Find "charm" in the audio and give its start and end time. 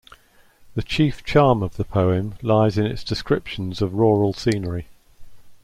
1.23-1.61